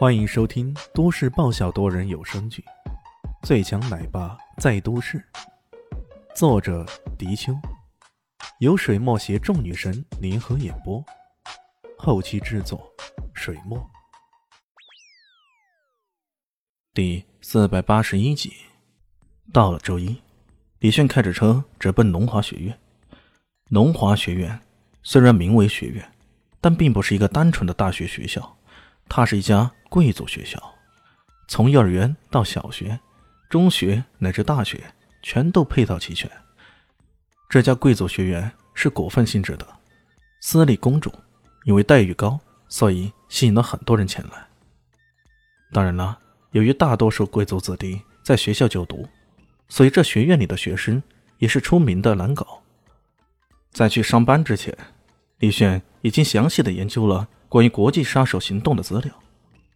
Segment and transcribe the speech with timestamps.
[0.00, 2.64] 欢迎收听都市爆笑多人有声剧
[3.46, 5.18] 《最强奶爸在都市》，
[6.34, 6.86] 作者：
[7.18, 7.52] 迪秋，
[8.60, 11.04] 由水墨携众女神联合演播，
[11.98, 12.90] 后期制作：
[13.34, 13.78] 水墨。
[16.94, 18.54] 第四百八十一集，
[19.52, 20.18] 到了周一，
[20.78, 22.78] 李炫开着车直奔龙华学院。
[23.68, 24.58] 龙华学院
[25.02, 26.10] 虽然名为学院，
[26.58, 28.56] 但并不是一个单纯的大学学校。
[29.10, 30.56] 它是一家贵族学校，
[31.48, 32.98] 从幼儿园到小学、
[33.48, 34.80] 中学乃至大学，
[35.20, 36.30] 全都配套齐全。
[37.48, 39.66] 这家贵族学院是股份性质的，
[40.40, 41.12] 私立公主，
[41.64, 42.38] 因为待遇高，
[42.68, 44.46] 所以吸引了很多人前来。
[45.72, 46.16] 当然了，
[46.52, 49.08] 由于大多数贵族子弟在学校就读，
[49.68, 51.02] 所以这学院里的学生
[51.38, 52.62] 也是出名的难搞。
[53.72, 54.72] 在去上班之前，
[55.40, 57.28] 李炫已经详细的研究了。
[57.48, 59.12] 关于国际杀手行动的资料，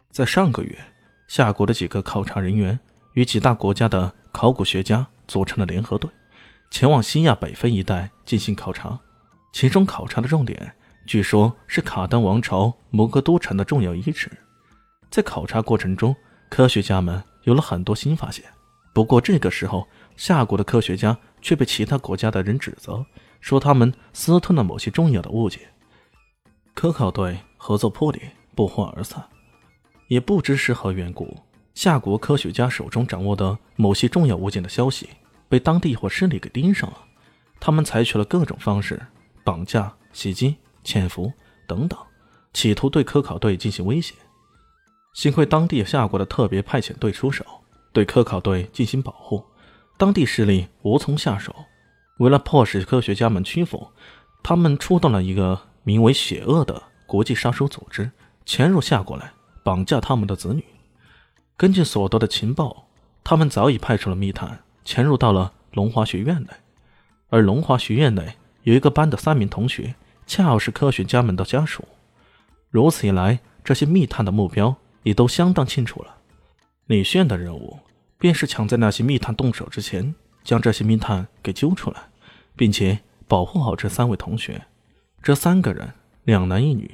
[0.09, 0.77] 在上个月，
[1.27, 2.79] 夏国的几个考察人员
[3.15, 6.09] 与几大国家的考古学家组成了联合队，
[6.71, 8.97] 前往西亚北非一带进行考察。
[9.51, 10.73] 其中考察的重点，
[11.05, 14.31] 据说是卡丹王朝摩格都城的重要遗址。
[15.11, 16.15] 在考察过程中，
[16.47, 18.45] 科学家们有了很多新发现。
[18.93, 19.85] 不过这个时候，
[20.15, 23.05] 夏国的科学家却被其他国家的人指责，
[23.45, 25.61] 说他们私吞了某些重要的物件。
[26.73, 27.37] 科考队。
[27.57, 29.27] 合作破裂，不欢而散。
[30.07, 31.35] 也不知是何缘故，
[31.73, 35.09] 夏国科学家手中掌握的某些重要物件的消息
[35.49, 36.97] 被当地或势力给盯上了。
[37.59, 39.01] 他们采取了各种方式，
[39.43, 41.33] 绑架、袭击、潜伏
[41.67, 41.99] 等等，
[42.53, 44.13] 企图对科考队进行威胁。
[45.15, 47.43] 幸亏当地夏国的特别派遣队出手，
[47.91, 49.43] 对科考队进行保护，
[49.97, 51.55] 当地势力无从下手。
[52.17, 53.91] 为了迫使科学家们屈服，
[54.43, 56.81] 他们出动了一个名为“邪恶”的。
[57.07, 58.09] 国际杀手组织
[58.47, 59.31] 潜入夏国来
[59.63, 60.65] 绑架他们的子女。
[61.55, 62.87] 根据所得的情报，
[63.23, 66.49] 他们早已派出了密探潜入到了龙华学院内，
[67.29, 69.93] 而龙华学院内有一个班的三名同学，
[70.25, 71.87] 恰好是科学家们的家属。
[72.71, 76.17] 如此一来，这些密探的目标也都相当清楚了。
[76.87, 77.77] 李炫的任务
[78.17, 82.03] 便是抢在那些密探动手之前，将这些密探给揪出来，
[82.55, 84.61] 并且保护好这三位同学。
[85.21, 85.93] 这三个人。
[86.23, 86.89] 两男一女，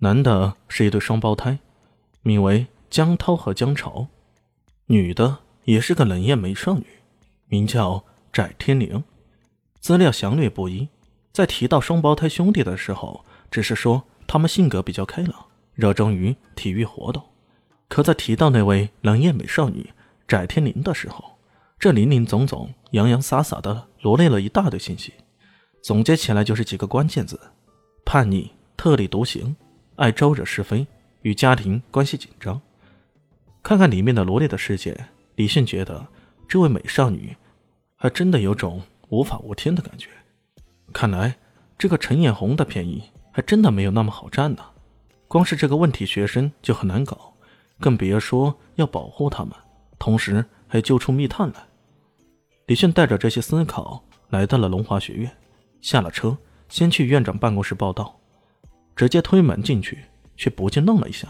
[0.00, 1.58] 男的是一对双胞胎，
[2.20, 4.08] 名为江涛和江潮；
[4.88, 6.84] 女的也是个冷艳美少女，
[7.46, 8.04] 名叫
[8.34, 9.02] 翟天灵。
[9.80, 10.90] 资料详略不一，
[11.32, 17.22] 在提到双胞胎兄弟的时候，只是说他们性格比较开朗，热衷于体育活动；
[17.88, 19.88] 可在提到那位冷艳美少女
[20.28, 21.35] 翟天灵的时候，
[21.78, 25.12] 这林林总总、洋洋洒洒的罗列了一大堆信息，
[25.82, 27.38] 总结起来就是几个关键字：
[28.04, 28.50] 叛逆。
[28.78, 29.56] 特立独行，
[29.96, 30.86] 爱招惹是非，
[31.22, 32.60] 与家庭关系紧张。
[33.62, 36.06] 看看里面的罗列的事件，李迅觉得
[36.46, 37.34] 这位美少女
[37.96, 40.10] 还真的有种无法无天的感觉。
[40.92, 41.34] 看来
[41.78, 44.62] 这个陈艳红的便宜还真的没有那么好占呢。
[45.26, 47.34] 光是这个问题学生就很难搞，
[47.80, 49.52] 更别说要保护他们，
[49.98, 51.54] 同时还救出密探来。
[52.66, 55.30] 李迅带着这些思考来到了龙华学院，
[55.80, 56.36] 下了车，
[56.68, 58.18] 先去院长办公室报道。
[58.96, 60.04] 直接推门进去，
[60.36, 61.28] 却不禁愣了一下。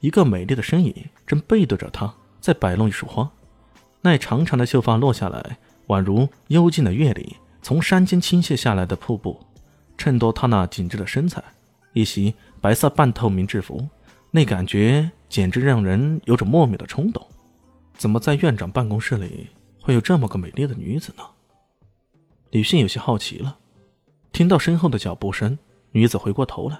[0.00, 0.94] 一个美丽的身影
[1.26, 3.30] 正背对着他，在摆弄一束花。
[4.00, 9.40] 那长长的秀发落下来，宛如幽静的月里从山间倾泻下来的瀑布，
[9.96, 11.42] 衬托他那紧致的身材。
[11.94, 13.88] 一袭白色半透明制服，
[14.30, 17.26] 那感觉简直让人有种莫名的冲动。
[17.98, 19.48] 怎么在院长办公室里
[19.82, 21.24] 会有这么个美丽的女子呢？
[22.50, 23.58] 李迅有些好奇了。
[24.30, 25.58] 听到身后的脚步声，
[25.90, 26.78] 女子回过头来。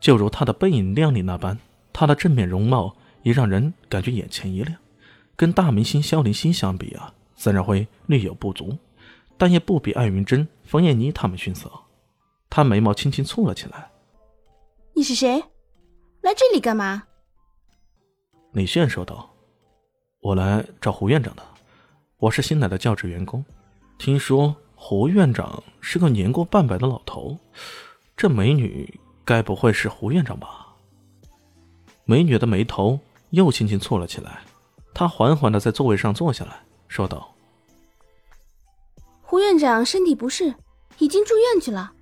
[0.00, 1.58] 就如她的背影靓丽那般，
[1.92, 4.78] 她的正面容貌也让人感觉眼前一亮。
[5.34, 8.78] 跟大明星萧林心相比啊，自然会略有不足，
[9.36, 11.68] 但也不比艾云珍、冯燕妮他们逊色。
[12.48, 13.90] 她眉毛轻轻蹙了起来。
[14.94, 15.42] 你是谁？
[16.20, 17.02] 来这里干嘛？
[18.52, 19.31] 李炫说道
[20.22, 21.42] ：“我来找胡院长的，
[22.18, 23.44] 我是新来的教职员工。
[23.98, 27.36] 听说胡院长是个年过半百的老头，
[28.16, 28.88] 这美女……”
[29.24, 30.66] 该不会是胡院长吧？
[32.04, 32.98] 美女的眉头
[33.30, 34.42] 又轻轻蹙了起来，
[34.94, 37.32] 她缓缓的在座位上坐下来说道
[39.22, 40.54] ：“胡院长身体不适，
[40.98, 41.92] 已经住院去了。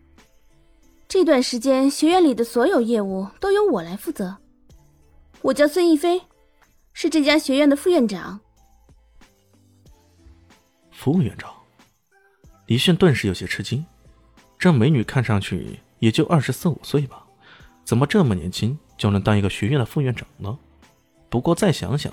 [1.09, 4.37] 这段时间学院里的所有业务都由我来负责。
[5.41, 6.21] 我叫孙逸飞，
[7.03, 8.39] 是这家学院的副院长。”
[10.93, 11.51] 副院长，
[12.67, 13.83] 李迅顿时有些吃惊，
[14.59, 15.81] 这美女看上去……
[15.99, 17.25] 也就二十四五岁吧，
[17.85, 20.59] 怎么这么年轻就能当一个学院的副院长呢？
[21.31, 22.13] 不过再想想，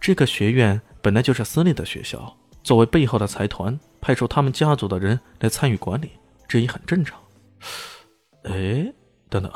[0.00, 6.10] 这个学院本来就是私立的学校，作为背后的财团，派出他们家族的人来参与管理，
[6.48, 7.20] 这也很正常。
[8.42, 8.92] 哎，
[9.28, 9.52] 等等，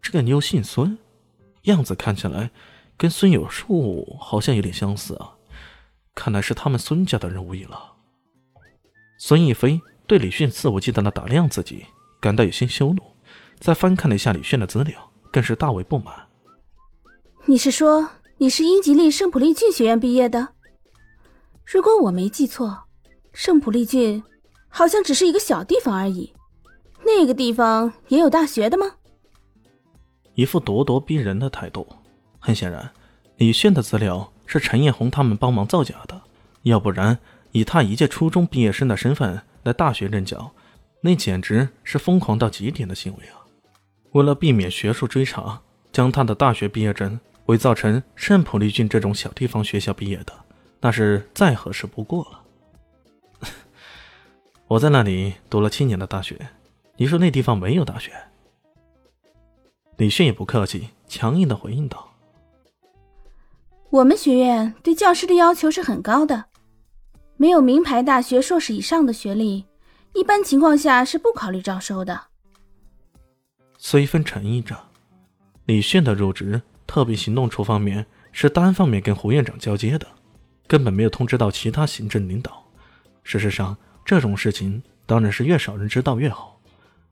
[0.00, 0.98] 这个妞姓孙，
[1.62, 2.50] 样子看起来
[2.96, 5.34] 跟孙有树好像有点相似啊，
[6.14, 7.94] 看来是他们孙家的人无疑了。
[9.18, 11.86] 孙逸飞对李迅肆无忌惮的打量自己
[12.20, 13.02] 感到有些羞怒，
[13.58, 16.28] 再翻看了一下李迅的资料，更是大为不满。
[17.46, 18.08] 你是说
[18.38, 20.48] 你是英吉利圣普利郡学院毕业的？
[21.64, 22.84] 如果我没记错，
[23.32, 24.22] 圣普利郡
[24.68, 26.32] 好像只是一个小地方而已。
[27.04, 28.96] 那个地方也有大学的吗？
[30.34, 31.86] 一副咄咄逼人的态度。
[32.44, 32.90] 很显然，
[33.36, 36.20] 李炫的资料是陈艳红他们帮忙造假的，
[36.62, 37.16] 要不然
[37.52, 40.52] 以他一届初中毕业生的身份来大学任教，
[41.02, 43.46] 那简直是疯狂到极点的行为啊！
[44.10, 45.62] 为了避免学术追查，
[45.92, 50.32] 将他的大学毕业证伪造成圣普利郡这种小地方学校毕业的，
[50.80, 53.48] 那是再合适不过了。
[54.66, 56.36] 我在那里读了七年的大学。
[56.96, 58.12] 你说那地方没有大学？
[59.96, 62.11] 李迅也不客气，强硬的回应道
[63.92, 66.46] ：“我们学院对教师的要求是很高的，
[67.36, 69.66] 没有名牌大学硕士以上的学历，
[70.14, 72.18] 一般情况下是不考虑招收的。”
[73.76, 74.74] 随芬沉意着，
[75.66, 80.06] 李炫的入职特别行动处方面是单方面跟胡院长交接的，
[80.66, 82.64] 根本没有通知到其他行政领导。
[83.22, 86.58] 事实上，这种事情当然是越少人知道越好。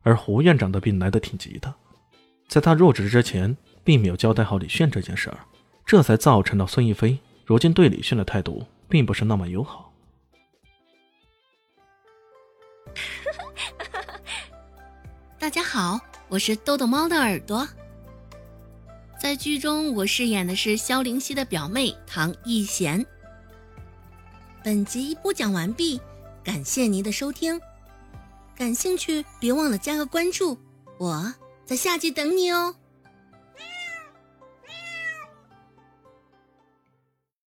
[0.00, 1.74] 而胡院长的病来得挺急的，
[2.48, 3.54] 在他入职之前，
[3.84, 5.36] 并没有交代好李炫这件事儿，
[5.90, 9.92] 这才造成了孙逸飞如今对李迅的态度并不是那么友好。
[15.37, 15.98] 大家好，
[16.28, 17.66] 我是豆豆猫的耳朵。
[19.20, 23.04] 在剧中，我饰演的是萧灵溪的表妹唐艺贤。
[24.62, 26.00] 本集播讲完毕，
[26.44, 27.60] 感谢您的收听。
[28.54, 30.56] 感兴趣，别忘了加个关注，
[30.98, 31.34] 我
[31.64, 32.76] 在下集等你哦。